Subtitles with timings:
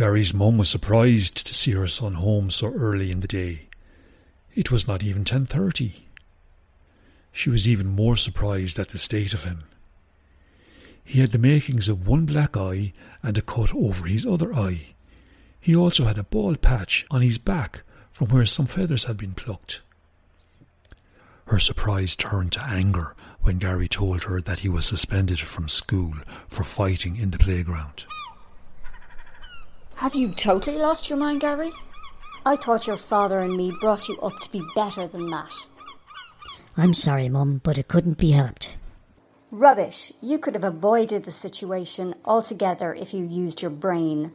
[0.00, 3.66] Gary's mum was surprised to see her son home so early in the day.
[4.54, 6.06] It was not even ten thirty.
[7.32, 9.64] She was even more surprised at the state of him.
[11.04, 14.86] He had the makings of one black eye and a cut over his other eye.
[15.60, 19.34] He also had a bald patch on his back from where some feathers had been
[19.34, 19.82] plucked.
[21.48, 26.14] Her surprise turned to anger when Gary told her that he was suspended from school
[26.48, 28.04] for fighting in the playground.
[30.00, 31.72] Have you totally lost your mind, Gary?
[32.46, 35.52] I thought your father and me brought you up to be better than that.
[36.74, 38.78] I'm sorry, Mum, but it couldn't be helped.
[39.50, 40.10] Rubbish.
[40.22, 44.32] You could have avoided the situation altogether if you used your brain.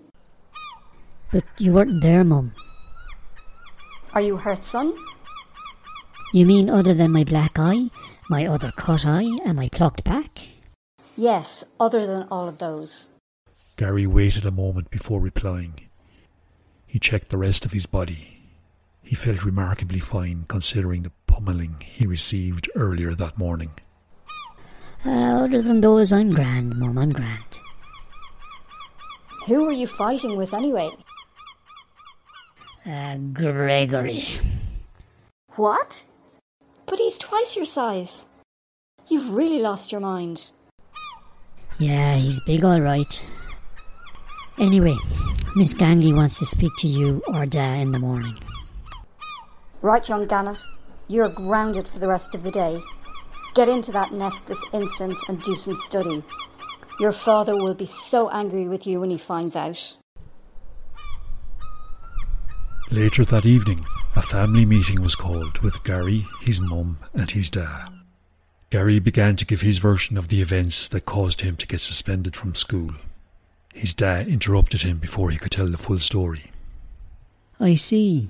[1.32, 2.54] But you weren't there, Mum.
[4.14, 4.94] Are you hurt, son?
[6.32, 7.90] You mean other than my black eye,
[8.30, 10.48] my other cut eye, and my plucked back?
[11.18, 13.10] Yes, other than all of those.
[13.78, 15.74] Gary waited a moment before replying.
[16.86, 18.42] He checked the rest of his body.
[19.04, 23.72] He felt remarkably fine considering the pummeling he received earlier that morning.
[25.06, 27.60] Uh, other than those, I'm grand, Mum, I'm grand.
[29.48, 30.90] Who were you fighting with anyway?
[32.86, 34.24] Uh, Gregory.
[35.56, 36.06] What?
[36.86, 38.26] But he's twice your size.
[39.08, 40.52] You've really lost your mind.
[41.78, 43.22] Yeah, he's big all right.
[44.58, 44.96] Anyway,
[45.56, 48.38] Miss Gangly wants to speak to you or Da in the morning.
[49.82, 50.64] Right, young Gannet.
[51.08, 52.82] You're grounded for the rest of the day.
[53.54, 56.24] Get into that nest this instant and do some study.
[57.00, 59.98] Your father will be so angry with you when he finds out.
[62.92, 67.90] Later that evening, a family meeting was called with Gary, his mum, and his dad.
[68.70, 72.36] Gary began to give his version of the events that caused him to get suspended
[72.36, 72.92] from school.
[73.76, 76.50] His dad interrupted him before he could tell the full story.
[77.60, 78.30] I see.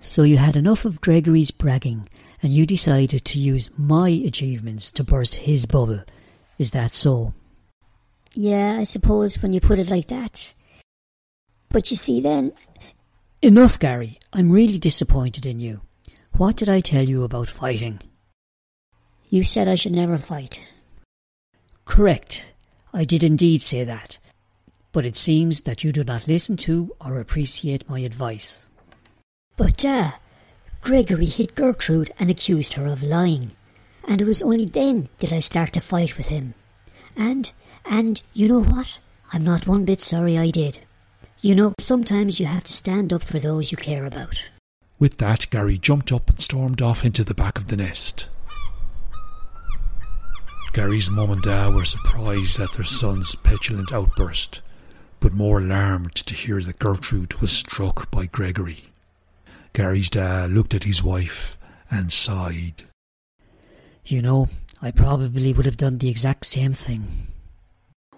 [0.00, 2.08] So you had enough of Gregory's bragging,
[2.42, 6.04] and you decided to use my achievements to burst his bubble.
[6.58, 7.34] Is that so?
[8.32, 10.54] Yeah, I suppose when you put it like that.
[11.68, 12.52] But you see then.
[13.42, 14.18] Enough, Gary.
[14.32, 15.82] I'm really disappointed in you.
[16.32, 18.00] What did I tell you about fighting?
[19.28, 20.72] You said I should never fight.
[21.84, 22.50] Correct.
[22.94, 24.18] I did indeed say that.
[24.92, 28.70] But it seems that you do not listen to or appreciate my advice.
[29.56, 30.12] But, uh,
[30.80, 33.52] Gregory hit Gertrude and accused her of lying.
[34.06, 36.54] And it was only then that I start to fight with him.
[37.16, 37.52] And,
[37.84, 38.98] and, you know what?
[39.32, 40.80] I'm not one bit sorry I did.
[41.40, 44.42] You know, sometimes you have to stand up for those you care about.
[44.98, 48.26] With that, Gary jumped up and stormed off into the back of the nest.
[50.72, 54.60] Gary's mum and dad were surprised at their son's petulant outburst,
[55.20, 58.90] but more alarmed to hear that Gertrude was struck by Gregory.
[59.72, 61.56] Gary's dad looked at his wife
[61.90, 62.84] and sighed.
[64.04, 64.48] You know,
[64.80, 67.06] I probably would have done the exact same thing.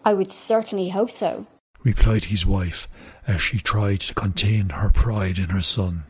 [0.05, 1.47] I would certainly hope so,
[1.83, 2.89] replied his wife
[3.27, 6.05] as she tried to contain her pride in her son.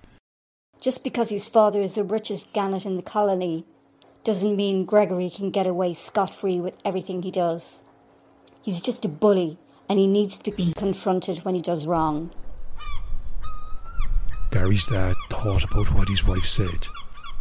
[0.81, 3.65] Just because his father is the richest gannet in the colony
[4.25, 7.85] doesn't mean Gregory can get away scot free with everything he does.
[8.63, 9.59] He's just a bully
[9.91, 12.31] and he needs to be confronted when he does wrong.
[14.53, 16.87] Gary's dad thought about what his wife said,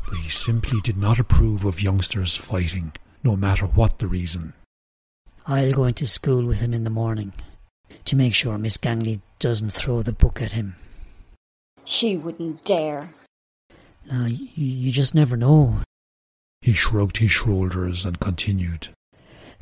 [0.09, 2.91] but he simply did not approve of youngsters fighting,
[3.23, 4.53] no matter what the reason.
[5.45, 7.33] I'll go into school with him in the morning
[8.05, 10.75] to make sure Miss Gangly doesn't throw the book at him.
[11.85, 13.11] She wouldn't dare.
[14.11, 15.81] Now, you, you just never know.
[16.63, 18.89] He shrugged his shoulders and continued.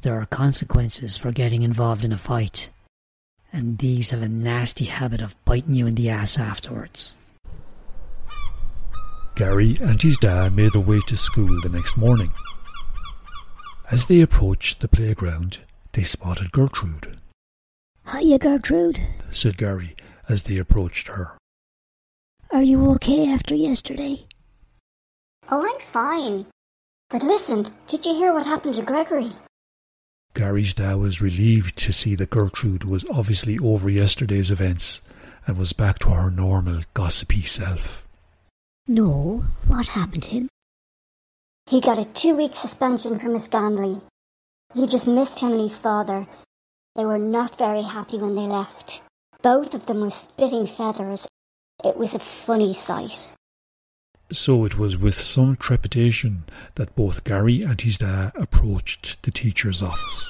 [0.03, 2.69] There are consequences for getting involved in a fight,
[3.57, 7.18] and these have a nasty habit of biting you in the ass afterwards.
[9.36, 12.31] Gary and his dad made their way to school the next morning.
[13.89, 15.59] As they approached the playground,
[15.94, 17.18] they spotted Gertrude.
[18.12, 19.00] Hiya, Gertrude,
[19.31, 19.95] said Gary
[20.30, 21.36] as they approached her.
[22.51, 24.27] Are you okay after yesterday?
[25.50, 26.45] Oh, I'm fine.
[27.10, 29.31] But listen, did you hear what happened to Gregory?
[30.38, 35.01] Gary's dad was relieved to see that Gertrude was obviously over yesterday's events
[35.48, 38.07] and was back to her normal, gossipy self.
[38.88, 40.50] No, what happened to him?
[41.68, 44.00] He got a two week suspension from Miss Gangly.
[44.75, 46.28] You just missed him and his father.
[46.95, 49.01] They were not very happy when they left.
[49.42, 51.28] Both of them were spitting feathers.
[51.84, 53.34] It was a funny sight.
[54.31, 56.44] So it was with some trepidation
[56.75, 60.29] that both Gary and his dad approached the teacher's office.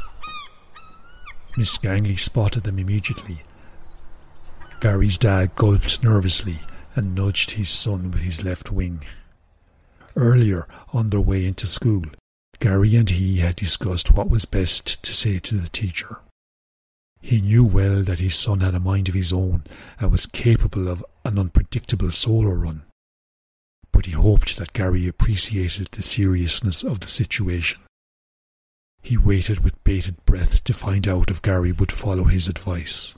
[1.57, 3.41] Miss Gangly spotted them immediately
[4.79, 6.59] Gary's dad gulped nervously
[6.95, 9.03] and nudged his son with his left wing.
[10.15, 12.03] Earlier, on their way into school,
[12.59, 16.19] Gary and he had discussed what was best to say to the teacher.
[17.21, 19.63] He knew well that his son had a mind of his own
[19.99, 22.83] and was capable of an unpredictable solo run.
[24.07, 27.81] He hoped that Gary appreciated the seriousness of the situation.
[29.01, 33.15] He waited with bated breath to find out if Gary would follow his advice.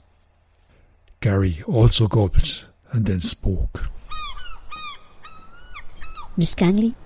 [1.20, 3.84] Gary also gulped and then spoke.
[6.36, 6.96] Miss Gangly,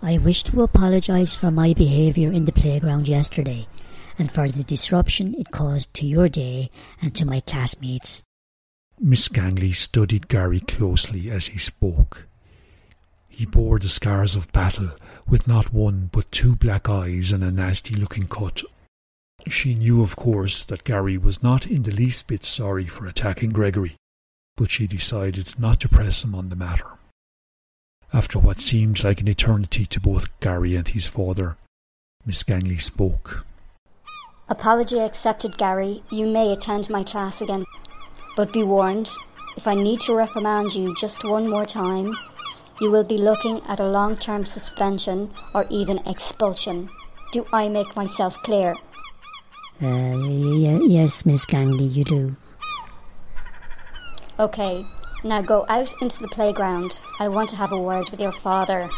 [0.00, 3.68] I wish to apologise for my behaviour in the playground yesterday
[4.18, 6.70] and for the disruption it caused to your day
[7.02, 8.22] and to my classmates.
[8.98, 12.26] Miss Gangly studied Gary closely as he spoke.
[13.36, 14.92] He bore the scars of battle,
[15.28, 18.62] with not one but two black eyes and a nasty looking cut.
[19.46, 23.50] She knew, of course, that Gary was not in the least bit sorry for attacking
[23.50, 23.96] Gregory,
[24.56, 26.86] but she decided not to press him on the matter.
[28.10, 31.58] After what seemed like an eternity to both Gary and his father,
[32.24, 33.44] Miss Gangly spoke.
[34.48, 36.02] Apology accepted, Gary.
[36.08, 37.66] You may attend my class again.
[38.34, 39.10] But be warned,
[39.58, 42.16] if I need to reprimand you just one more time,
[42.80, 46.90] you will be looking at a long term suspension or even expulsion.
[47.32, 48.74] Do I make myself clear?
[49.82, 52.36] Uh, y- yes, Miss Gangly, you do.
[54.38, 54.84] Okay,
[55.24, 57.04] now go out into the playground.
[57.18, 58.88] I want to have a word with your father.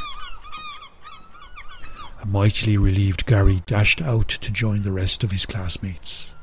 [2.20, 6.34] A mightily relieved Gary dashed out to join the rest of his classmates.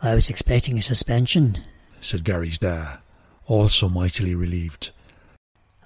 [0.00, 1.58] I was expecting a suspension,
[2.00, 2.98] said Gary's dad,
[3.46, 4.90] also mightily relieved.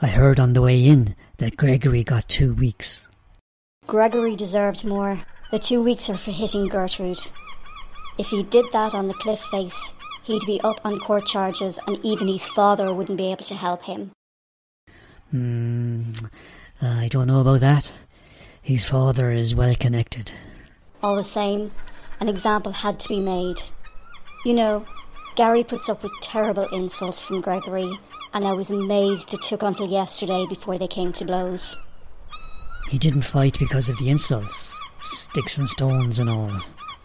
[0.05, 3.07] I heard on the way in that Gregory got two weeks.
[3.87, 5.21] Gregory deserved more.
[5.53, 7.21] The two weeks are for hitting Gertrude.
[8.19, 9.95] If he did that on the cliff face,
[10.25, 13.85] he'd be up on court charges and even his father wouldn't be able to help
[13.85, 14.11] him.
[15.31, 16.03] Hmm,
[16.81, 17.93] I don't know about that.
[18.61, 20.33] His father is well connected.
[21.01, 21.71] All the same,
[22.19, 23.63] an example had to be made.
[24.45, 24.85] You know,
[25.37, 28.01] Gary puts up with terrible insults from Gregory,
[28.35, 31.79] and I was amazed it took until yesterday before they came to blows.
[32.89, 36.61] He didn't fight because of the insults, sticks and stones and all,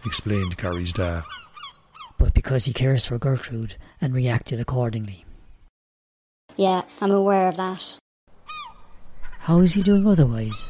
[0.05, 1.23] explained Gary's dad.
[2.17, 5.23] but because he cares for Gertrude and reacted accordingly.
[6.55, 7.99] Yeah, I'm aware of that.
[9.39, 10.69] How is he doing otherwise?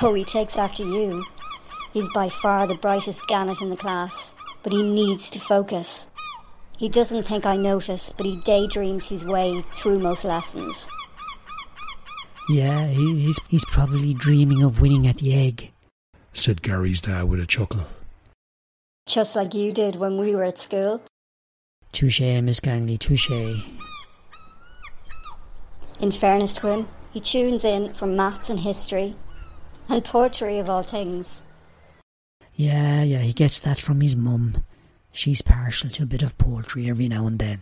[0.00, 1.24] Oh, he takes after you.
[1.92, 6.10] He's by far the brightest gannet in the class, but he needs to focus.
[6.78, 10.88] He doesn't think I notice, but he daydreams his way through most lessons.
[12.48, 15.72] Yeah, he's, he's probably dreaming of winning at the egg.
[16.32, 17.84] said Gary's dad with a chuckle.
[19.06, 21.02] Just like you did when we were at school.
[21.92, 23.64] Touche, Miss Gangly, touche.
[26.00, 29.16] In fairness to him, he tunes in from maths and history,
[29.88, 31.42] and poetry of all things.
[32.54, 34.62] Yeah, yeah, he gets that from his mum.
[35.18, 37.58] She's partial to a bit of poetry every now and then.